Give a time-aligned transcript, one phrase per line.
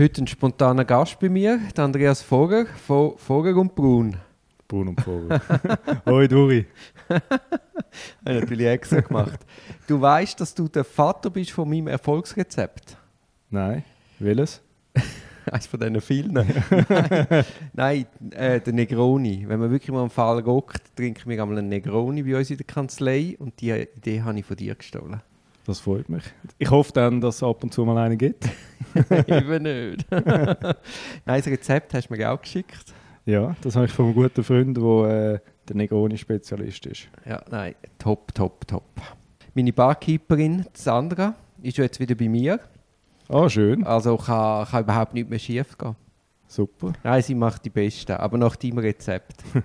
[0.00, 4.16] Heute ein spontaner Gast bei mir, der Andreas Vogel von Vogel und Brun.
[4.68, 5.40] Brun und Vogel.
[6.06, 6.66] Hoi Duri.
[7.08, 7.20] Habe
[8.24, 9.40] ich natürlich extra gemacht.
[9.88, 12.96] Du weißt, dass du der Vater bist von meinem Erfolgsrezept.
[13.50, 13.82] Nein,
[14.20, 14.62] welches?
[15.50, 16.32] Eines von diesen vielen.
[16.32, 19.48] Nein, Nein äh, der Negroni.
[19.48, 22.56] Wenn man wirklich mal am Fall rockt, trinken wir einmal einen Negroni bei uns in
[22.56, 25.22] der Kanzlei und die Idee habe ich von dir gestohlen.
[25.68, 26.24] Das freut mich.
[26.56, 28.48] Ich hoffe dann, dass es ab und zu mal einen gibt.
[29.26, 30.06] Eben nicht.
[30.10, 30.74] Nein,
[31.26, 32.94] das Rezept hast du mir auch geschickt.
[33.26, 37.08] Ja, das habe ich von einem guten Freund, der äh, der Negroni-Spezialist ist.
[37.26, 38.82] Ja, nein, top, top, top.
[39.52, 42.60] Meine Barkeeperin, Sandra, ist jetzt wieder bei mir.
[43.28, 43.84] Ah, schön.
[43.84, 45.96] Also kann, kann überhaupt nichts mehr schief gehen.
[46.46, 46.94] Super.
[47.04, 49.44] Nein, sie macht die Beste, aber nach deinem Rezept.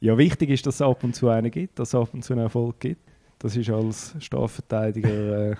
[0.00, 2.34] Ja, wichtig ist, dass es ab und zu einen gibt, dass es ab und zu
[2.34, 3.13] einen Erfolg gibt.
[3.44, 5.50] Das ist als Strafverteidiger.
[5.50, 5.56] Äh,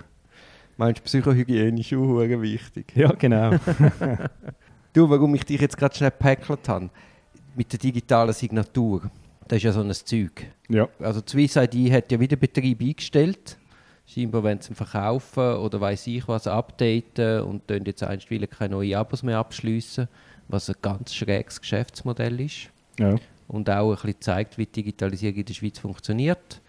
[0.75, 2.91] Meinst du, Psychohygiene ist auch wichtig?
[2.95, 3.51] ja, genau.
[4.93, 6.89] Du, warum ich dich jetzt gerade schnell gepackelt habe,
[7.53, 9.03] mit der digitalen Signatur,
[9.47, 10.47] das ist ja so ein Zeug.
[10.67, 10.87] ja.
[10.99, 13.57] Also die Swiss ID hat ja wieder Betrieb eingestellt.
[14.07, 18.95] Scheinbar wollen sie verkaufen oder weiß ich was updaten und dann jetzt einstweilen keine neuen
[18.95, 20.07] Abos mehr abschließen,
[20.47, 23.15] was ein ganz schräges Geschäftsmodell ist ja.
[23.47, 26.61] und auch ein bisschen zeigt, wie die Digitalisierung in der Schweiz funktioniert.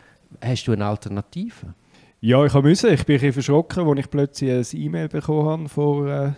[0.42, 1.75] Hast du eine Alternative?
[2.20, 2.92] Ja, ich habe müssen.
[2.92, 6.37] Ich bin ein verschrocken, als ich plötzlich ein E-Mail bekommen habe vor äh, ein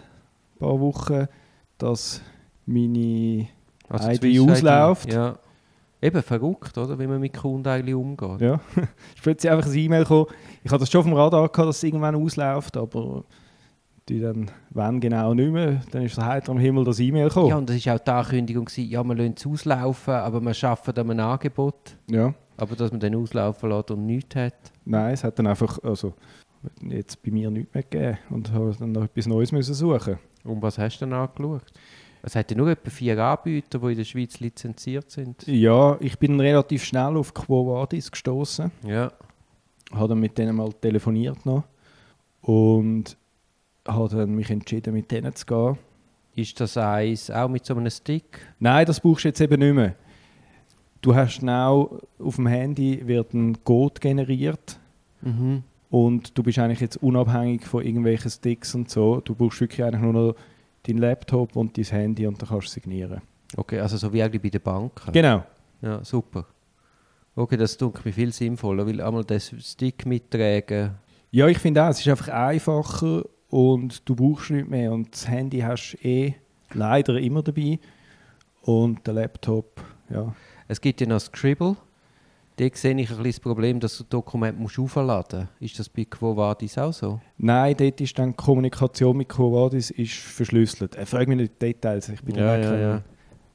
[0.58, 1.26] paar Wochen,
[1.78, 2.20] dass
[2.66, 3.46] meine
[3.88, 5.12] Also ID ausläuft.
[5.12, 5.38] Ja.
[6.00, 6.98] Eben verrückt, oder?
[6.98, 8.40] Wie man mit Kunden eigentlich umgeht.
[8.40, 10.26] Ja, ist plötzlich einfach ein E-Mail gekommen.
[10.62, 13.24] Ich hatte das schon auf dem Radar gehabt, dass es irgendwann ausläuft, aber
[14.08, 17.48] die dann, wenn genau nicht mehr, dann ist heiter am Himmel das E-Mail gekommen.
[17.48, 20.68] Ja, und das war auch die Ankündigung, gewesen, ja, wir lassen es auslaufen, aber wir
[20.68, 21.96] arbeiten an einem Angebot.
[22.10, 22.34] Ja.
[22.58, 24.54] Aber dass man dann auslaufen lässt und nichts hat.
[24.84, 26.12] Nein, es hat dann einfach, also
[26.82, 30.18] jetzt bei mir nichts mehr gegeben und habe dann noch etwas Neues müssen suchen.
[30.44, 31.62] Und was hast du dann angeschaut?
[32.20, 35.46] Es hat ja nur etwa vier Anbieter, die in der Schweiz lizenziert sind.
[35.46, 39.12] Ja, ich bin relativ schnell auf Quo Vadis gestoßen, Ja.
[39.92, 41.62] habe dann mit denen mal telefoniert noch
[42.42, 43.16] und
[43.86, 45.78] habe dann mich entschieden, mit denen zu gehen.
[46.34, 48.40] Ist das eins auch mit so einem Stick?
[48.58, 49.94] Nein, das brauchst du jetzt eben nicht mehr.
[51.00, 51.86] Du hast schnell
[52.18, 54.78] auf dem Handy wird ein Code generiert
[55.22, 55.62] Mhm.
[55.90, 59.20] und du bist eigentlich jetzt unabhängig von irgendwelchen Sticks und so.
[59.20, 60.34] Du brauchst wirklich eigentlich nur noch
[60.86, 63.20] deinen Laptop und dein Handy und dann kannst du signieren.
[63.56, 65.12] Okay, also so wie eigentlich bei den Banken.
[65.12, 65.42] Genau.
[65.82, 66.46] Ja, super.
[67.34, 70.92] Okay, das tut mir viel sinnvoller, weil einmal den Stick mittragen.
[71.30, 74.92] Ja, ich finde auch, es ist einfach einfacher und du brauchst nicht mehr.
[74.92, 76.34] Und das Handy hast du eh
[76.74, 77.78] leider immer dabei.
[78.62, 79.80] Und der Laptop,
[80.10, 80.34] ja.
[80.68, 81.76] Es gibt ja noch Scribble.
[82.56, 85.62] Da sehe ich ein bisschen das Problem, dass du Dokumente musst aufladen musst.
[85.62, 87.20] Ist das bei Quo Vadis auch so?
[87.38, 90.96] Nein, dort ist dann die Kommunikation mit Covadis ist verschlüsselt.
[90.96, 93.02] Äh, frag mich nicht die Details, ich bin Ja, ja, ja.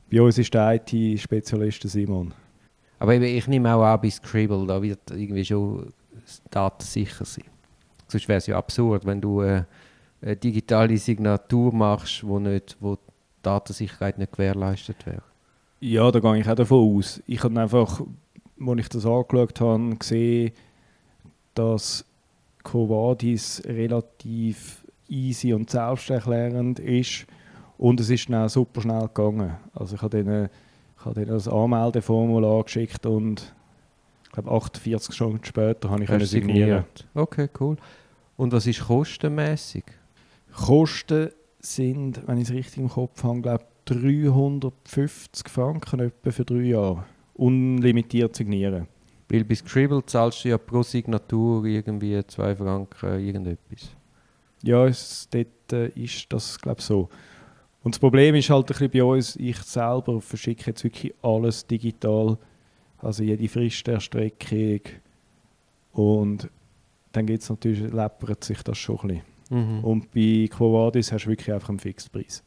[0.10, 2.34] Bei uns ist der IT-Spezialist Simon.
[2.98, 5.92] Aber eben, ich nehme auch an, bei Scribble, da wird irgendwie schon
[6.24, 7.46] das datensicher sein.
[8.08, 9.64] Sonst wäre es ja absurd, wenn du äh,
[10.22, 13.02] eine digitale Signatur machst, wo, nicht, wo die
[13.42, 15.24] Datensicherheit nicht gewährleistet wäre.
[15.86, 17.22] Ja, da gehe ich auch davon aus.
[17.28, 18.00] Ich habe einfach,
[18.66, 20.54] als ich das angeschaut habe, gesehen,
[21.56, 22.06] dass
[22.64, 27.26] Covadis relativ easy und selbsterklärend ist
[27.78, 29.58] und es ist dann auch super schnell gegangen.
[29.74, 30.48] Also ich habe denen,
[30.98, 33.54] ich habe denen das Anmeldeformular geschickt und
[34.24, 36.86] ich glaube 48 Stunden später habe ich Hast du signieren.
[37.14, 37.76] Okay, cool.
[38.38, 39.84] Und was ist kostenmäßig?
[40.56, 46.62] Kosten sind, wenn ich es richtig im Kopf habe, glaube 350 Franken etwa für drei
[46.62, 47.06] Jahre.
[47.34, 48.88] Unlimitiert signieren.
[49.30, 53.90] Weil bei Scribble zahlst du ja pro Signatur irgendwie 2 Franken irgendetwas.
[54.62, 57.10] Ja, es, dort äh, ist das, glaube ich, so.
[57.84, 61.68] Und das Problem ist halt ein bisschen bei uns, ich selber verschicke jetzt wirklich alles
[61.68, 62.38] digital.
[63.00, 64.82] Also jede Fristerstreckung.
[65.92, 66.50] Und
[67.12, 69.78] dann gibt es natürlich, läppert sich das schon ein bisschen.
[69.80, 69.84] Mhm.
[69.84, 72.44] Und bei Quovadis hast du wirklich einfach einen Fixpreis.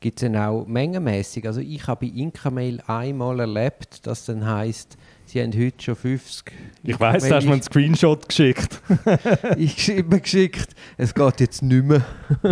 [0.00, 1.46] Gibt es denn auch mengenmäßig?
[1.46, 6.52] Also ich habe bei Incamail einmal erlebt, dass dann heisst, sie haben heute schon 50.
[6.82, 8.80] Ich weiss, du hast mir einen Screenshot geschickt.
[9.56, 10.74] ich geschrieben geschickt.
[10.98, 12.04] Es geht jetzt nicht mehr.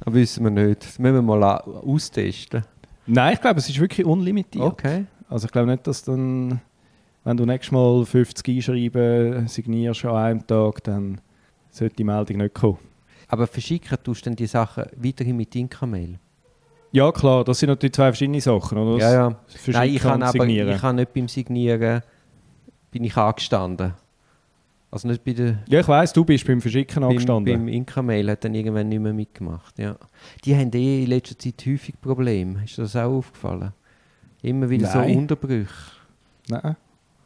[0.00, 0.84] Aber wissen wir nicht.
[0.84, 2.62] Das müssen wir mal austesten.
[3.06, 4.64] Nein, ich glaube, es ist wirklich unlimitiert.
[4.64, 5.06] Okay.
[5.28, 6.60] Also ich glaube nicht, dass dann,
[7.24, 11.20] wenn du nächstes Mal 50 einschreiben signierst an einem Tag, dann
[11.70, 12.78] sollte die Meldung nicht kommen.
[13.28, 16.18] Aber verschicken tust du dann die Sachen weiterhin mit Incamail?
[16.92, 18.98] Ja klar, das sind natürlich zwei verschiedene Sachen, oder?
[18.98, 19.36] Ja, ja.
[19.66, 20.74] Nein, ich kann aber signieren.
[20.74, 22.02] ich kann nicht beim Signieren
[22.90, 23.94] bin ich angestanden.
[24.90, 25.58] Also nicht bei der...
[25.68, 27.52] Ja, ich weiss, du bist beim Verschicken Beim, angestanden.
[27.52, 29.96] beim Inka-Mail hat dann irgendwann nicht mehr mitgemacht, ja.
[30.44, 32.64] Die haben eh in letzter Zeit häufig Probleme.
[32.64, 33.72] Ist dir das auch aufgefallen?
[34.42, 35.12] Immer wieder Nein.
[35.12, 35.66] so Unterbrüche.
[36.48, 36.76] Nein.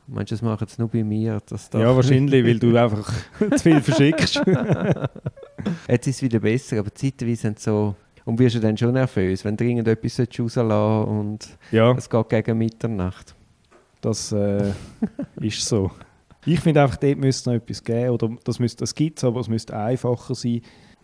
[0.09, 1.41] Meinst du, das machen sie nur bei mir?
[1.47, 4.37] Dass da Ja, wahrscheinlich, weil du einfach zu viel verschickst.
[5.89, 7.95] Jetzt ist es wieder besser, aber zeitweise sind so...
[8.31, 12.59] Und wirst du dann schon nervös, wenn du irgendetwas rauslassen und ja, es geht gegen
[12.59, 13.35] Mitternacht.
[14.01, 14.73] das äh,
[15.41, 15.91] ist so.
[16.47, 18.11] Ich finde einfach, dort müsste noch etwas geben.
[18.11, 20.63] Oder das, müsste, das gibt es, aber es müsste einfacher sein.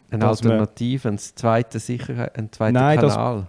[0.08, 3.46] Eine Alternative, ein zweiter Sicherheit, ein zweiter Nein, das- Kanal.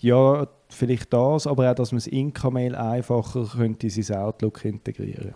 [0.00, 5.34] Ja, vielleicht das, aber auch, dass man das Inka-Mail einfacher könnte in sein Outlook integrieren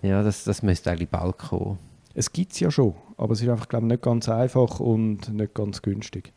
[0.00, 1.78] Ja, das, das müsste eigentlich bald kommen.
[2.14, 5.28] Es gibt es ja schon, aber es ist einfach, glaube ich, nicht ganz einfach und
[5.34, 6.32] nicht ganz günstig.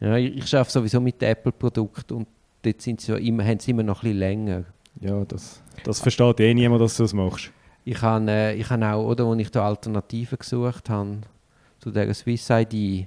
[0.00, 2.28] Ja, ich, ich arbeite sowieso mit Apple-Produkten und
[2.62, 4.64] dort sind sie ja immer, haben sie immer noch ein bisschen länger.
[5.00, 7.52] Ja, das, das versteht eh niemand, dass du das machst.
[7.84, 11.18] Ich habe äh, ich habe auch, oder, als ich da Alternativen gesucht habe,
[11.78, 13.06] zu dieser Swiss ID,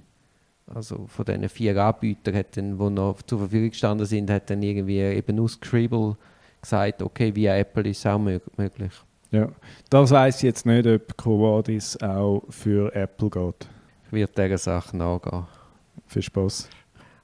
[0.74, 4.64] also von diesen vier Anbietern, hat dann, die noch zur Verfügung gestanden sind, hat dann
[4.64, 6.16] irgendwie eben aus Scribble
[6.62, 8.92] gesagt, okay, via Apple ist es auch mög möglich.
[9.32, 9.50] Ja,
[9.90, 13.68] das weiss ich jetzt nicht, ob Covadis auch für Apple geht.
[14.08, 15.48] Ich werde dieser Sache nachgehen.
[16.06, 16.68] Viel Spaß.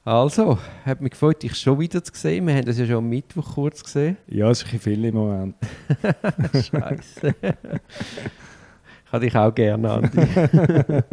[0.07, 2.47] Also, hat mich gefreut, dich schon wieder zu sehen.
[2.47, 4.15] Wir haben das ja schon am Mittwoch kurz gesehen.
[4.27, 5.55] Ja, es ist ein viel im Moment.
[6.53, 7.35] Scheiße.
[9.03, 10.17] ich habe dich auch gerne, Andi.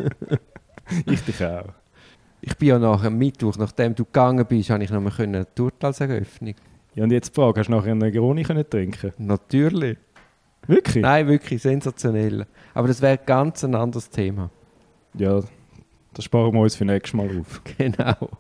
[1.07, 1.73] Ich dich auch.
[2.41, 5.45] Ich bin ja nach dem Mittwoch, nachdem du gegangen bist, habe ich noch mal können
[5.59, 6.55] die Urteilseröffnung.
[6.95, 9.99] Ja, und jetzt die Frage, hast du nachher einen Negroni können trinken Natürlich.
[10.69, 11.03] Wirklich?
[11.03, 12.47] Nein, wirklich sensationell.
[12.75, 14.51] Aber das wäre ganz ein anderes Thema.
[15.15, 15.41] Ja,
[16.13, 17.61] das sparen wir uns für nächstes Mal auf.
[17.77, 18.31] Genau.